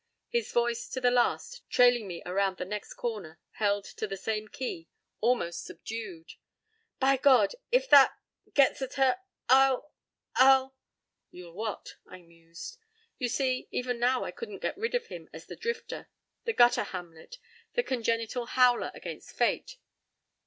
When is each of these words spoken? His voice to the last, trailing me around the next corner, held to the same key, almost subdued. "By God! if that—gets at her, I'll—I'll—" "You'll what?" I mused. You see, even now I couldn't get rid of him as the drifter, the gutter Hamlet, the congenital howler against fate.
His 0.29 0.51
voice 0.51 0.89
to 0.89 0.99
the 0.99 1.11
last, 1.11 1.61
trailing 1.69 2.07
me 2.07 2.23
around 2.25 2.57
the 2.57 2.65
next 2.65 2.95
corner, 2.95 3.39
held 3.51 3.85
to 3.85 4.07
the 4.07 4.17
same 4.17 4.47
key, 4.47 4.87
almost 5.19 5.63
subdued. 5.63 6.31
"By 6.99 7.17
God! 7.17 7.53
if 7.71 7.87
that—gets 7.91 8.81
at 8.81 8.95
her, 8.95 9.19
I'll—I'll—" 9.47 10.75
"You'll 11.29 11.53
what?" 11.53 11.97
I 12.09 12.23
mused. 12.23 12.79
You 13.19 13.29
see, 13.29 13.67
even 13.69 13.99
now 13.99 14.23
I 14.23 14.31
couldn't 14.31 14.63
get 14.63 14.75
rid 14.75 14.95
of 14.95 15.05
him 15.05 15.29
as 15.33 15.45
the 15.45 15.55
drifter, 15.55 16.09
the 16.45 16.53
gutter 16.53 16.81
Hamlet, 16.85 17.37
the 17.73 17.83
congenital 17.83 18.47
howler 18.47 18.89
against 18.95 19.33
fate. 19.37 19.77